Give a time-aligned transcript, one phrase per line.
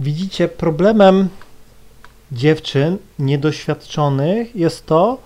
[0.00, 1.28] Widzicie, problemem
[2.32, 5.18] dziewczyn niedoświadczonych jest to,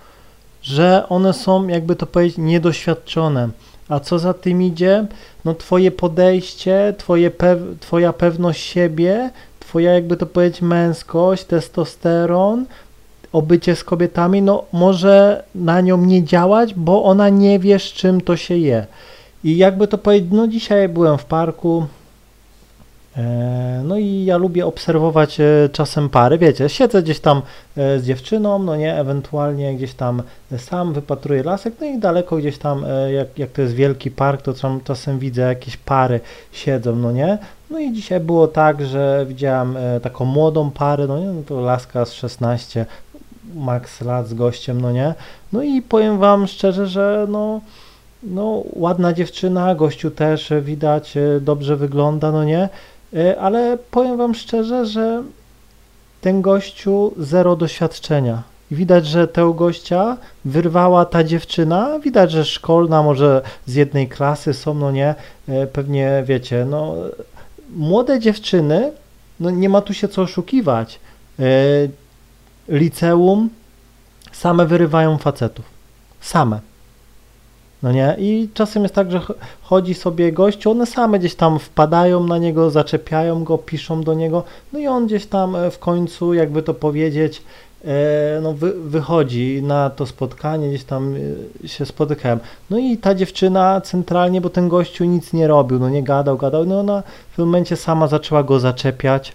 [0.61, 3.49] że one są, jakby to powiedzieć, niedoświadczone.
[3.89, 5.05] A co za tym idzie?
[5.45, 9.29] No twoje podejście, twoje pew twoja pewność siebie,
[9.59, 12.65] twoja, jakby to powiedzieć, męskość, testosteron,
[13.31, 18.21] obycie z kobietami, no może na nią nie działać, bo ona nie wie, z czym
[18.21, 18.85] to się je.
[19.43, 21.85] I jakby to powiedzieć, no dzisiaj byłem w parku,
[23.83, 27.41] no i ja lubię obserwować e, czasem pary, wiecie, siedzę gdzieś tam
[27.77, 30.23] e, z dziewczyną, no nie, ewentualnie gdzieś tam
[30.57, 34.53] sam wypatruję lasek, no i daleko gdzieś tam, jak, jak to jest wielki park, to
[34.53, 36.19] tam czasem widzę jakieś pary
[36.51, 37.37] siedzą, no nie,
[37.69, 42.05] no i dzisiaj było tak, że widziałem taką młodą parę, no nie, no to laska
[42.05, 42.85] z 16,
[43.55, 45.13] max lat z gościem, no nie,
[45.53, 47.61] no i powiem wam szczerze, że no
[48.23, 52.69] no, ładna dziewczyna, gościu też e, widać, e, dobrze wygląda, no nie, e,
[53.39, 55.23] ale powiem wam szczerze, że
[56.21, 58.43] ten gościu zero doświadczenia.
[58.71, 64.73] Widać, że tego gościa wyrwała ta dziewczyna, widać, że szkolna, może z jednej klasy są,
[64.73, 65.15] no nie,
[65.73, 66.95] pewnie wiecie, no
[67.75, 68.91] młode dziewczyny,
[69.39, 70.99] no nie ma tu się co oszukiwać.
[72.67, 73.49] Liceum
[74.31, 75.65] same wyrywają facetów.
[76.21, 76.59] Same.
[77.83, 78.15] No nie?
[78.19, 79.21] I czasem jest tak, że
[79.61, 84.43] chodzi sobie gościu, one same gdzieś tam wpadają na niego, zaczepiają go, piszą do niego,
[84.73, 87.41] no i on gdzieś tam e, w końcu, jakby to powiedzieć,
[87.85, 91.15] e, no wy, wychodzi na to spotkanie, gdzieś tam
[91.63, 92.39] e, się spotykałem.
[92.69, 96.65] No i ta dziewczyna centralnie, bo ten gościu nic nie robił, no nie gadał, gadał,
[96.65, 99.33] no ona w tym momencie sama zaczęła go zaczepiać,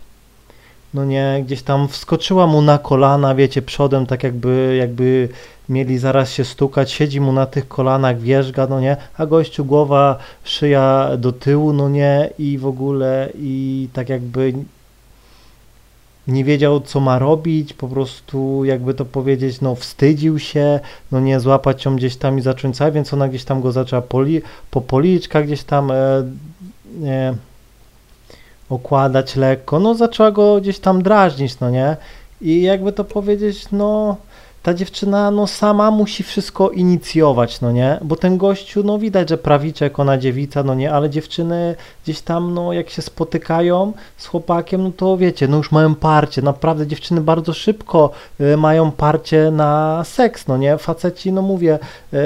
[0.94, 5.28] no nie, gdzieś tam wskoczyła mu na kolana, wiecie, przodem, tak jakby, jakby
[5.68, 10.18] mieli zaraz się stukać, siedzi mu na tych kolanach, wierzga, no nie, a gościu głowa,
[10.44, 14.52] szyja do tyłu, no nie, i w ogóle, i tak jakby
[16.28, 20.80] nie wiedział, co ma robić, po prostu, jakby to powiedzieć, no wstydził się,
[21.12, 22.78] no nie, złapać ją gdzieś tam i zacząć.
[22.92, 25.94] Więc ona gdzieś tam go zaczęła poli, po policzkach gdzieś tam e,
[27.00, 27.34] nie,
[28.70, 31.96] okładać lekko, no zaczęła go gdzieś tam drażnić, no nie,
[32.40, 34.16] i jakby to powiedzieć, no
[34.62, 37.98] ta dziewczyna no sama musi wszystko inicjować, no nie?
[38.02, 40.92] Bo ten gościu, no widać, że prawiczek, ona dziewica, no nie?
[40.92, 41.74] Ale dziewczyny
[42.04, 46.42] gdzieś tam, no jak się spotykają z chłopakiem, no to wiecie, no już mają parcie,
[46.42, 50.78] naprawdę dziewczyny bardzo szybko y, mają parcie na seks, no nie?
[50.78, 51.78] Faceci, no mówię,
[52.12, 52.18] y,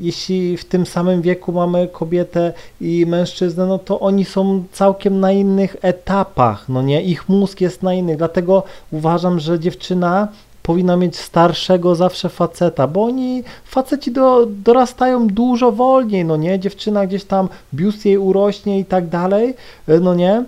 [0.00, 5.32] jeśli w tym samym wieku mamy kobietę i mężczyznę, no to oni są całkiem na
[5.32, 7.02] innych etapach, no nie?
[7.02, 8.62] Ich mózg jest na innych, dlatego
[8.92, 10.28] uważam, że dziewczyna
[10.62, 17.06] powinna mieć starszego zawsze faceta, bo oni, faceci do, dorastają dużo wolniej, no nie, dziewczyna
[17.06, 19.54] gdzieś tam, biust jej urośnie i tak dalej,
[20.00, 20.44] no nie,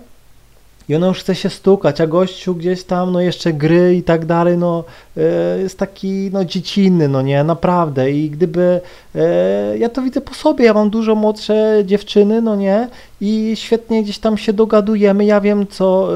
[0.89, 4.25] i ona już chce się stukać, a gościu gdzieś tam, no jeszcze gry i tak
[4.25, 4.83] dalej, no
[5.17, 8.11] e, jest taki, no dziecinny, no nie, naprawdę.
[8.11, 8.81] I gdyby,
[9.15, 12.87] e, ja to widzę po sobie, ja mam dużo młodsze dziewczyny, no nie,
[13.21, 16.09] i świetnie gdzieś tam się dogadujemy, ja wiem co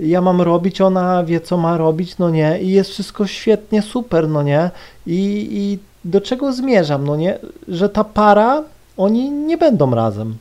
[0.00, 3.82] e, ja mam robić, ona wie co ma robić, no nie, i jest wszystko świetnie,
[3.82, 4.70] super, no nie,
[5.06, 8.62] i, i do czego zmierzam, no nie, że ta para,
[8.96, 10.36] oni nie będą razem.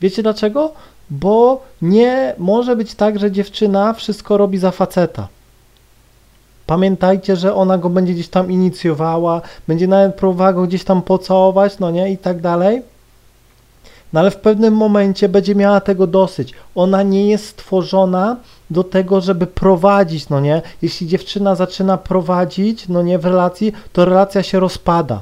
[0.00, 0.72] Wiecie dlaczego?
[1.10, 5.28] Bo nie może być tak, że dziewczyna wszystko robi za faceta.
[6.66, 11.78] Pamiętajcie, że ona go będzie gdzieś tam inicjowała, będzie nawet próbowała go gdzieś tam pocałować,
[11.78, 12.82] no nie, i tak dalej.
[14.12, 16.54] No ale w pewnym momencie będzie miała tego dosyć.
[16.74, 18.36] Ona nie jest stworzona
[18.70, 20.62] do tego, żeby prowadzić, no nie.
[20.82, 25.20] Jeśli dziewczyna zaczyna prowadzić, no nie, w relacji, to relacja się rozpada.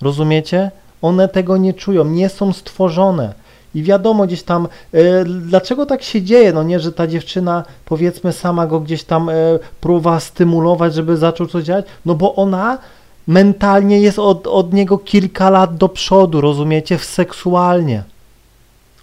[0.00, 0.70] Rozumiecie?
[1.02, 3.34] One tego nie czują, nie są stworzone.
[3.74, 8.32] I wiadomo gdzieś tam, e, dlaczego tak się dzieje, no nie, że ta dziewczyna powiedzmy
[8.32, 9.34] sama go gdzieś tam e,
[9.80, 12.78] próbowała stymulować, żeby zaczął coś działać, no bo ona
[13.26, 18.02] mentalnie jest od, od niego kilka lat do przodu, rozumiecie, seksualnie.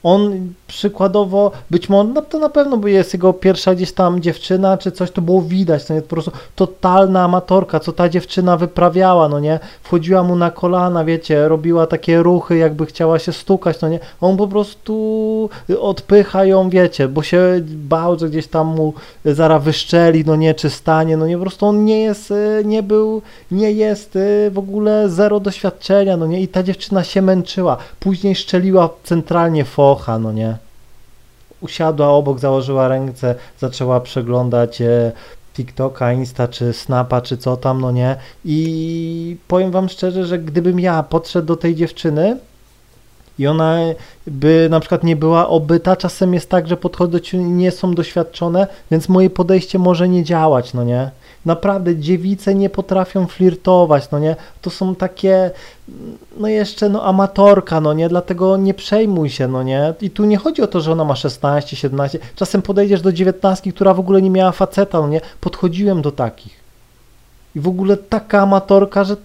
[0.04, 4.78] On przykładowo, być może, no to na pewno by jest jego pierwsza gdzieś tam dziewczyna,
[4.78, 9.30] czy coś, to było widać, to nie, po prostu totalna amatorka, co ta dziewczyna wyprawiała,
[9.30, 13.90] no nie, wchodziła mu na kolana, wiecie, robiła takie ruchy, jakby chciała się stukać, no
[13.90, 18.94] nie, on po prostu odpycha ją, wiecie, bo się bał, że gdzieś tam mu
[19.26, 22.34] zaraz wyszczeli, no nie, czy stanie, no nie, po prostu on nie jest,
[22.66, 23.22] nie był,
[23.52, 24.18] nie jest
[24.52, 30.20] w ogóle zero doświadczenia, no nie, i ta dziewczyna się męczyła, później szczeliła centralnie focha,
[30.20, 30.58] no nie,
[31.62, 35.12] usiadła obok, założyła ręce, zaczęła przeglądać e,
[35.54, 38.16] TikToka, Insta, czy Snapa, czy co tam, no nie.
[38.46, 42.38] I powiem wam szczerze, że gdybym ja podszedł do tej dziewczyny
[43.40, 43.78] i ona
[44.28, 49.10] by na przykład nie była obyta, czasem jest tak, że podchody nie są doświadczone, więc
[49.10, 51.12] moje podejście może nie działać, no nie?
[51.46, 54.36] Naprawdę dziewice nie potrafią flirtować, no nie?
[54.62, 55.52] To są takie,
[56.38, 58.10] no jeszcze, no amatorka, no nie?
[58.10, 59.94] Dlatego nie przejmuj się, no nie?
[60.02, 63.74] I tu nie chodzi o to, że ona ma 16, 17, czasem podejdziesz do 19,
[63.74, 65.22] która w ogóle nie miała faceta, no nie?
[65.42, 66.60] Podchodziłem do takich.
[67.56, 69.16] I w ogóle taka amatorka, że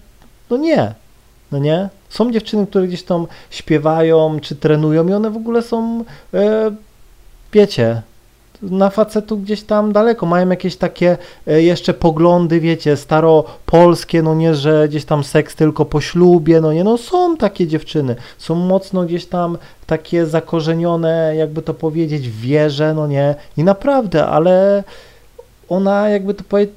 [0.49, 0.93] no nie,
[1.51, 1.89] no nie?
[2.09, 6.03] Są dziewczyny, które gdzieś tam śpiewają czy trenują i one w ogóle są,
[6.33, 6.71] e,
[7.53, 8.01] wiecie,
[8.71, 11.17] na facetu gdzieś tam daleko, mają jakieś takie
[11.47, 16.73] e, jeszcze poglądy, wiecie, staropolskie, no nie, że gdzieś tam seks tylko po ślubie, no
[16.73, 22.41] nie, no są takie dziewczyny, są mocno gdzieś tam takie zakorzenione, jakby to powiedzieć, w
[22.41, 24.83] wierze, no nie, i naprawdę, ale
[25.69, 26.75] ona jakby to powiedzieć,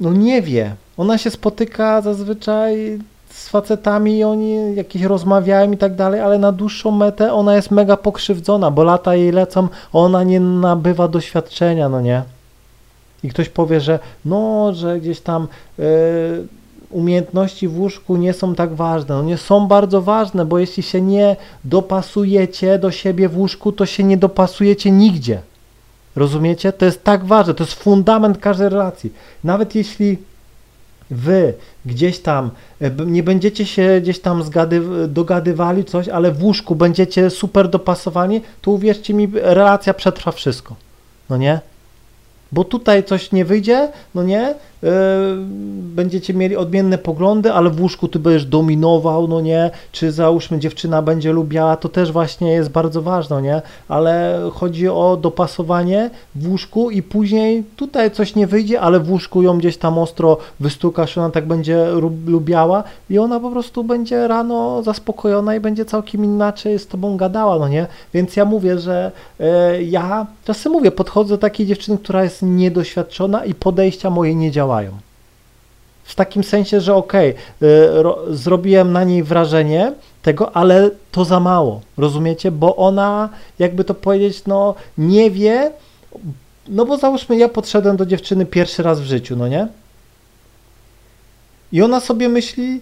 [0.00, 2.98] no nie wie, ona się spotyka zazwyczaj
[3.34, 7.96] z facetami oni jakieś rozmawiają i tak dalej, ale na dłuższą metę ona jest mega
[7.96, 12.22] pokrzywdzona, bo lata jej lecą, ona nie nabywa doświadczenia, no nie?
[13.24, 15.48] I ktoś powie, że no, że gdzieś tam
[15.78, 15.84] yy,
[16.90, 19.14] umiejętności w łóżku nie są tak ważne.
[19.14, 23.86] No nie są bardzo ważne, bo jeśli się nie dopasujecie do siebie w łóżku, to
[23.86, 25.40] się nie dopasujecie nigdzie.
[26.16, 26.72] Rozumiecie?
[26.72, 29.12] To jest tak ważne, to jest fundament każdej relacji.
[29.44, 30.18] Nawet jeśli
[31.10, 31.54] wy
[31.86, 37.30] gdzieś tam e, nie będziecie się gdzieś tam zgady, dogadywali coś, ale w łóżku będziecie
[37.30, 40.76] super dopasowani, to uwierzcie mi, relacja przetrwa wszystko.
[41.30, 41.60] No nie?
[42.54, 44.54] Bo tutaj coś nie wyjdzie, no nie?
[44.82, 44.90] Yy,
[45.96, 49.70] będziecie mieli odmienne poglądy, ale w łóżku ty będziesz dominował, no nie?
[49.92, 53.62] Czy załóżmy dziewczyna będzie lubiała, to też właśnie jest bardzo ważne, nie?
[53.88, 59.42] Ale chodzi o dopasowanie w łóżku i później tutaj coś nie wyjdzie, ale w łóżku
[59.42, 61.86] ją gdzieś tam ostro wystukasz, ona tak będzie
[62.26, 67.58] lubiała i ona po prostu będzie rano zaspokojona i będzie całkiem inaczej z tobą gadała,
[67.58, 67.86] no nie?
[68.14, 69.46] Więc ja mówię, że yy,
[69.84, 74.92] ja czasem mówię, podchodzę do takiej dziewczyny, która jest niedoświadczona i podejścia moje nie działają.
[76.04, 79.92] W takim sensie, że okej, okay, zrobiłem na niej wrażenie
[80.22, 82.50] tego, ale to za mało, rozumiecie?
[82.50, 85.72] Bo ona, jakby to powiedzieć, no nie wie,
[86.68, 89.68] no bo załóżmy, ja podszedłem do dziewczyny pierwszy raz w życiu, no nie?
[91.72, 92.80] I ona sobie myśli,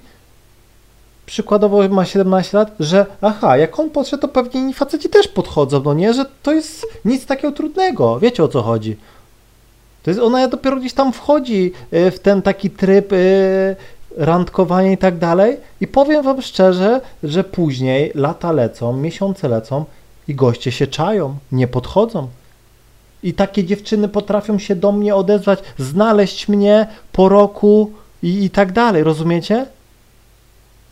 [1.26, 5.82] przykładowo ma 17 lat, że aha, jak on podszedł, to pewnie inni faceci też podchodzą,
[5.84, 6.14] no nie?
[6.14, 8.96] Że to jest nic takiego trudnego, wiecie o co chodzi.
[10.02, 13.16] To jest, ona dopiero gdzieś tam wchodzi e, w ten taki tryb e,
[14.16, 15.56] randkowania i tak dalej.
[15.80, 19.84] I powiem wam szczerze, że później lata lecą, miesiące lecą
[20.28, 22.28] i goście się czają, nie podchodzą.
[23.22, 28.72] I takie dziewczyny potrafią się do mnie odezwać, znaleźć mnie po roku i, i tak
[28.72, 29.66] dalej, rozumiecie?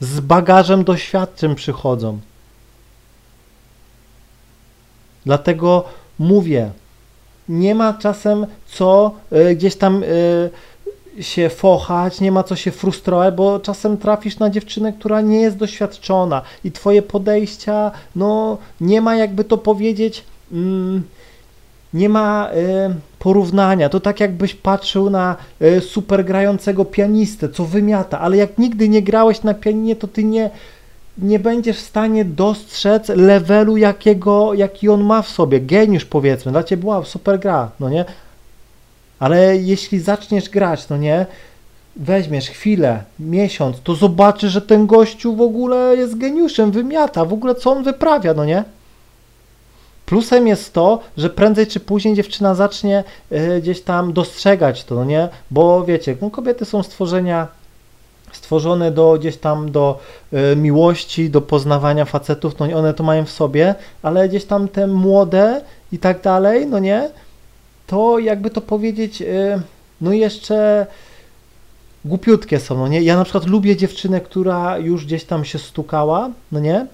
[0.00, 2.18] Z bagażem doświadczeń przychodzą.
[5.26, 5.84] Dlatego
[6.18, 6.70] mówię,
[7.50, 10.50] nie ma czasem co y, gdzieś tam y,
[11.22, 15.56] się fochać, nie ma co się frustrować, bo czasem trafisz na dziewczynę, która nie jest
[15.56, 21.02] doświadczona i twoje podejścia, no nie ma jakby to powiedzieć, mm,
[21.94, 23.88] nie ma y, porównania.
[23.88, 25.36] To tak jakbyś patrzył na
[25.80, 30.50] super grającego pianistę, co wymiata, ale jak nigdy nie grałeś na pianinie, to ty nie
[31.22, 35.60] nie będziesz w stanie dostrzec levelu, jakiego, jaki on ma w sobie.
[35.60, 38.04] Geniusz powiedzmy, dla ciebie była super gra, no nie?
[39.18, 41.26] Ale jeśli zaczniesz grać, no nie?
[41.96, 47.54] Weźmiesz chwilę, miesiąc, to zobaczysz, że ten gościu w ogóle jest geniuszem, wymiata, w ogóle
[47.54, 48.64] co on wyprawia, no nie?
[50.06, 55.04] Plusem jest to, że prędzej czy później dziewczyna zacznie y, gdzieś tam dostrzegać to, no
[55.04, 55.28] nie?
[55.50, 57.59] Bo wiecie, no kobiety są stworzenia
[58.32, 59.98] stworzone do gdzieś tam do
[60.52, 64.86] y, miłości, do poznawania facetów, no one to mają w sobie, ale gdzieś tam te
[64.86, 65.60] młode
[65.92, 67.10] i tak dalej, no nie,
[67.86, 69.62] to jakby to powiedzieć, y,
[70.00, 70.86] no jeszcze
[72.04, 76.30] głupiutkie są, no nie, ja na przykład lubię dziewczynę, która już gdzieś tam się stukała,
[76.52, 76.86] no nie,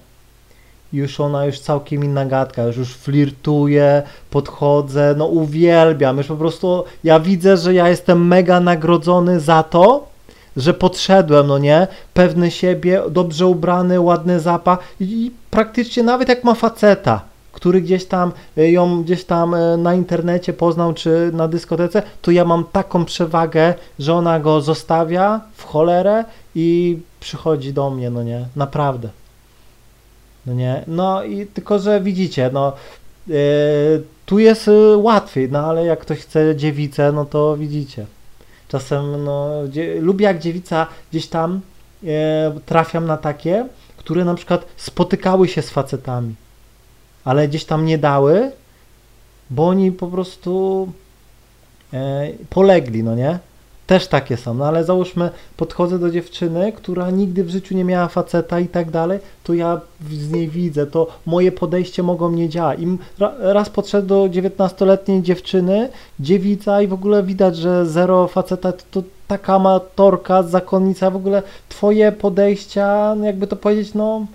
[0.93, 6.83] już ona już całkiem inna gadka, już już flirtuje, podchodzę, no uwielbiam, już po prostu
[7.03, 10.07] ja widzę, że ja jestem mega nagrodzony za to,
[10.57, 16.53] że podszedłem, no nie, pewny siebie, dobrze ubrany, ładny zapach i, praktycznie nawet jak ma
[16.53, 17.21] faceta,
[17.51, 22.31] który gdzieś tam e, ją gdzieś tam e, na internecie poznał, czy na dyskotece, to
[22.31, 28.23] ja mam taką przewagę, że ona go zostawia w cholerę i przychodzi do mnie, no
[28.23, 29.09] nie, naprawdę.
[30.45, 32.73] No nie, no i tylko, że widzicie, no
[33.27, 33.35] yy,
[34.25, 38.05] tu jest łatwiej, no ale jak ktoś chce dziewicę, no to widzicie.
[38.67, 39.49] Czasem no,
[39.99, 41.61] lubię jak dziewica gdzieś tam
[42.03, 46.35] e, trafiam na takie, które na przykład spotykały się z facetami,
[47.23, 48.51] ale gdzieś tam nie dały,
[49.49, 50.91] bo oni po prostu
[51.93, 53.39] e, polegli, no nie?
[53.87, 58.07] Też takie są, no ale załóżmy, podchodzę do dziewczyny, która nigdy w życiu nie miała
[58.07, 62.79] faceta i tak dalej, to ja z niej widzę, to moje podejście mogą nie działać.
[62.79, 62.97] I
[63.39, 65.89] raz podszedł do 19-letniej dziewczyny,
[66.19, 71.43] dziewica i w ogóle widać, że zero faceta to, to taka amatorka, zakonnica, w ogóle
[71.69, 74.25] twoje podejścia, no jakby to powiedzieć, no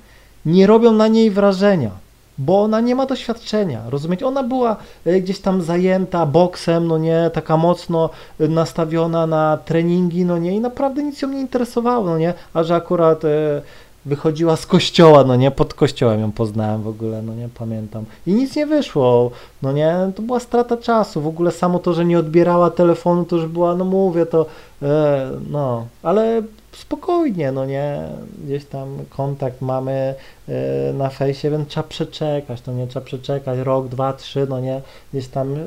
[0.46, 2.01] nie robią na niej wrażenia
[2.44, 4.26] bo ona nie ma doświadczenia, rozumiecie?
[4.26, 10.24] Ona była e, gdzieś tam zajęta boksem, no nie, taka mocno e, nastawiona na treningi,
[10.24, 13.62] no nie, i naprawdę nic ją nie interesowało, no nie, a że akurat e,
[14.04, 18.04] wychodziła z kościoła, no nie, pod kościołem ją poznałem w ogóle, no nie, pamiętam.
[18.26, 19.30] I nic nie wyszło,
[19.62, 23.36] no nie, to była strata czasu, w ogóle samo to, że nie odbierała telefonu, to
[23.36, 24.46] już była, no mówię, to,
[24.82, 28.08] e, no, ale spokojnie, no nie,
[28.44, 30.14] gdzieś tam kontakt mamy
[30.48, 34.80] e, na fejsie, więc trzeba przeczekać, no nie, trzeba przeczekać rok, dwa, trzy, no nie,
[35.12, 35.58] gdzieś tam e,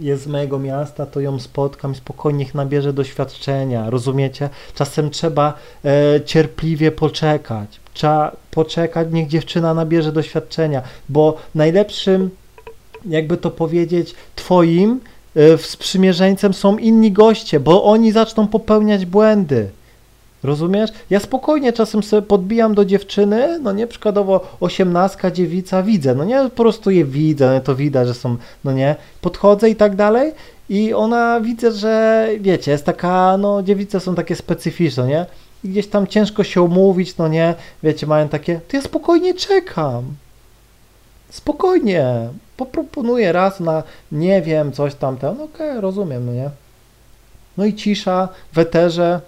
[0.00, 4.48] jest z mojego miasta, to ją spotkam, spokojnie niech nabierze doświadczenia, rozumiecie?
[4.74, 5.54] Czasem trzeba
[5.84, 12.30] e, cierpliwie poczekać, trzeba poczekać, niech dziewczyna nabierze doświadczenia, bo najlepszym,
[13.04, 15.00] jakby to powiedzieć, twoim
[15.36, 19.70] e, sprzymierzeńcem są inni goście, bo oni zaczną popełniać błędy.
[20.46, 20.90] Rozumiesz?
[21.10, 26.38] Ja spokojnie czasem sobie podbijam do dziewczyny, no nie, przykładowo osiemnastka, dziewica, widzę, no nie,
[26.42, 30.32] po prostu je widzę, no to widać, że są, no nie, podchodzę i tak dalej
[30.68, 35.26] i ona widzę, że wiecie, jest taka, no dziewice są takie specyficzne, nie?
[35.64, 40.04] I gdzieś tam ciężko się umówić, no nie, wiecie, mają takie, to ja spokojnie czekam.
[41.30, 46.50] Spokojnie, poproponuję raz na, nie wiem, coś tam, no okej, okay, rozumiem, no nie.
[47.56, 49.20] No i cisza w eterze,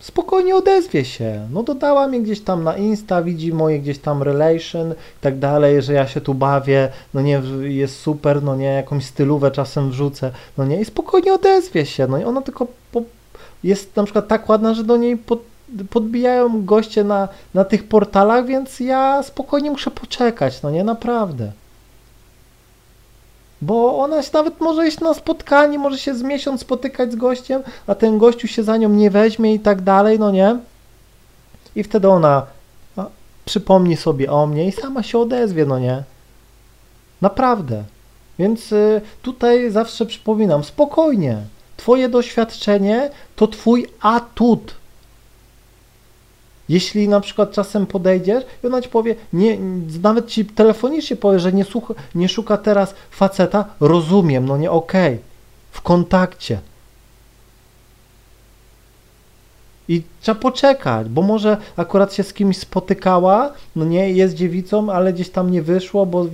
[0.00, 1.48] spokojnie odezwie się.
[1.52, 5.82] No dodała mnie gdzieś tam na Insta, widzi moje gdzieś tam relation i tak dalej,
[5.82, 10.30] że ja się tu bawię, no nie, jest super, no nie, jakąś stylówę czasem wrzucę,
[10.58, 13.02] no nie, i spokojnie odezwie się, no i ona tylko po,
[13.64, 15.40] jest na przykład tak ładna, że do niej pod,
[15.90, 21.52] podbijają goście na, na tych portalach, więc ja spokojnie muszę poczekać, no nie, naprawdę.
[23.62, 27.62] Bo ona się nawet może iść na spotkanie, może się z miesiąc spotykać z gościem,
[27.86, 30.58] a ten gościu się za nią nie weźmie i tak dalej, no nie?
[31.76, 32.46] I wtedy ona
[32.96, 33.06] a,
[33.44, 36.02] przypomni sobie o mnie i sama się odezwie, no nie?
[37.20, 37.84] Naprawdę.
[38.38, 41.36] Więc y, tutaj zawsze przypominam, spokojnie.
[41.76, 44.74] Twoje doświadczenie to twój atut.
[46.68, 49.58] Jeśli na przykład czasem podejdziesz i ona ci powie, nie,
[50.02, 55.14] nawet ci telefonicznie powie, że nie, słucha, nie szuka teraz faceta, rozumiem, no nie, okej,
[55.14, 55.24] okay,
[55.70, 56.60] w kontakcie.
[59.88, 65.12] I trzeba poczekać, bo może akurat się z kimś spotykała, no nie, jest dziewicą, ale
[65.12, 66.26] gdzieś tam nie wyszło, bo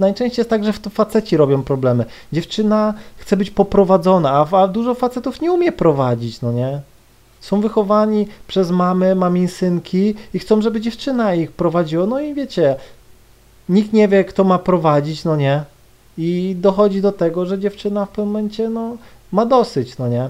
[0.00, 2.04] najczęściej jest tak, że to faceci robią problemy.
[2.32, 6.80] Dziewczyna chce być poprowadzona, a, a dużo facetów nie umie prowadzić, no nie.
[7.42, 12.06] Są wychowani przez mamy, maminsynki i chcą, żeby dziewczyna ich prowadziła.
[12.06, 12.76] No i wiecie,
[13.68, 15.64] nikt nie wie, kto ma prowadzić, no nie.
[16.18, 18.96] I dochodzi do tego, że dziewczyna w pewnym momencie, no,
[19.32, 20.28] ma dosyć, no nie.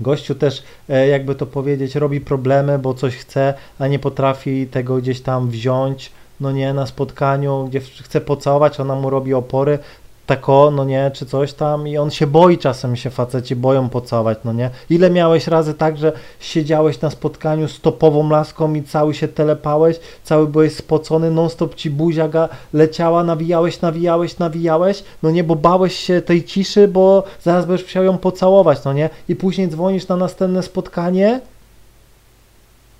[0.00, 4.96] Gościu też, e, jakby to powiedzieć, robi problemy, bo coś chce, a nie potrafi tego
[4.96, 9.78] gdzieś tam wziąć, no nie, na spotkaniu, gdzie chce pocałować, ona mu robi opory,
[10.26, 14.38] tako, no nie, czy coś tam i on się boi czasem, się faceci boją pocałować,
[14.44, 14.70] no nie.
[14.90, 20.00] Ile miałeś razy tak, że siedziałeś na spotkaniu z topową laską i cały się telepałeś,
[20.24, 22.28] cały byłeś spocony, non stop ci buzia
[22.72, 28.04] leciała, nawijałeś, nawijałeś, nawijałeś, no nie, bo bałeś się tej ciszy, bo zaraz będziesz chciał
[28.04, 29.10] ją pocałować, no nie.
[29.28, 31.40] I później dzwonisz na następne spotkanie,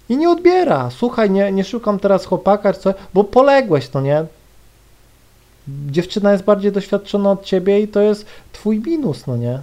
[0.09, 0.91] i nie odbiera.
[0.91, 4.25] Słuchaj, nie, nie szukam teraz chłopaka coś, bo poległeś, no nie?
[5.69, 9.59] Dziewczyna jest bardziej doświadczona od ciebie i to jest twój minus, no nie?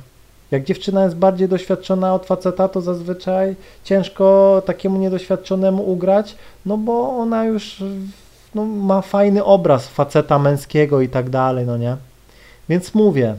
[0.52, 7.18] Jak dziewczyna jest bardziej doświadczona od faceta, to zazwyczaj ciężko takiemu niedoświadczonemu ugrać, no bo
[7.18, 7.84] ona już
[8.56, 11.98] no, ma fajny obraz faceta męskiego i tak dalej, no nie?
[12.70, 13.36] Więc mówię,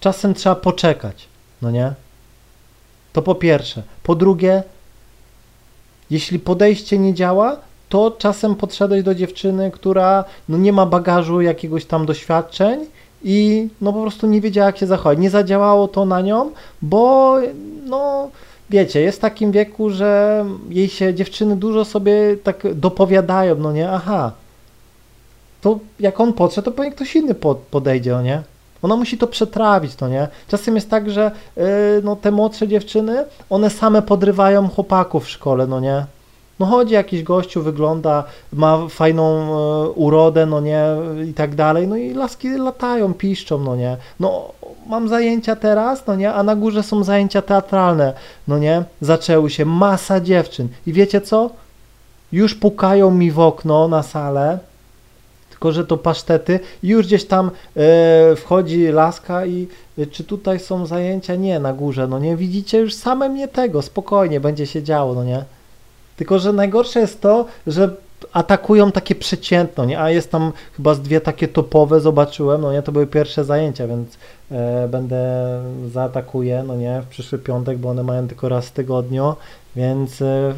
[0.00, 1.28] czasem trzeba poczekać,
[1.62, 1.92] no nie?
[3.12, 3.82] To po pierwsze.
[4.02, 4.62] Po drugie,
[6.10, 7.56] jeśli podejście nie działa,
[7.88, 12.80] to czasem podszedłeś do dziewczyny, która no, nie ma bagażu jakiegoś tam doświadczeń
[13.24, 15.18] i no po prostu nie wiedziała jak się zachować.
[15.18, 16.50] Nie zadziałało to na nią,
[16.82, 17.36] bo
[17.86, 18.30] no
[18.70, 23.90] wiecie, jest w takim wieku, że jej się dziewczyny dużo sobie tak dopowiadają, no nie,
[23.90, 24.32] aha,
[25.60, 27.34] to jak on podszedł, to pewnie ktoś inny
[27.70, 28.42] podejdzie, no nie?
[28.82, 30.28] Ona musi to przetrawić, no nie?
[30.48, 31.64] Czasem jest tak, że yy,
[32.04, 36.06] no, te młodsze dziewczyny, one same podrywają chłopaków w szkole, no nie?
[36.60, 40.84] No chodzi jakiś gościu, wygląda, ma fajną e, urodę, no nie,
[41.30, 43.96] i tak dalej, no i laski latają, piszczą, no nie.
[44.20, 44.52] No
[44.86, 48.12] mam zajęcia teraz, no nie, a na górze są zajęcia teatralne,
[48.48, 51.50] no nie, zaczęły się, masa dziewczyn i wiecie co?
[52.32, 54.58] Już pukają mi w okno na salę,
[55.50, 60.60] tylko że to pasztety i już gdzieś tam e, wchodzi laska i e, czy tutaj
[60.60, 61.34] są zajęcia?
[61.34, 65.24] Nie, na górze, no nie, widzicie, już same mnie tego, spokojnie, będzie się działo, no
[65.24, 65.44] nie.
[66.16, 67.90] Tylko, że najgorsze jest to, że
[68.32, 70.00] atakują takie przeciętno, nie?
[70.00, 73.86] A jest tam chyba z dwie takie topowe, zobaczyłem, no nie, to były pierwsze zajęcia,
[73.86, 74.18] więc
[74.50, 75.18] e, będę
[75.92, 79.34] zaatakuję, no nie, w przyszły piątek, bo one mają tylko raz w tygodniu,
[79.76, 80.54] więc e,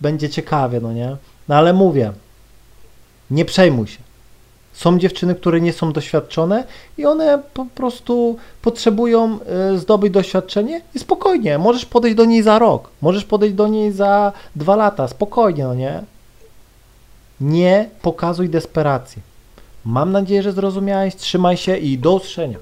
[0.00, 1.16] będzie ciekawie, no nie.
[1.48, 2.12] No ale mówię,
[3.30, 3.98] nie przejmuj się.
[4.74, 6.64] Są dziewczyny, które nie są doświadczone
[6.98, 9.38] i one po prostu potrzebują
[9.74, 13.92] y, zdobyć doświadczenie i spokojnie, możesz podejść do niej za rok, możesz podejść do niej
[13.92, 16.02] za dwa lata, spokojnie, no nie?
[17.40, 19.22] Nie pokazuj desperacji.
[19.84, 22.58] Mam nadzieję, że zrozumiałeś, trzymaj się i do usłyszenia.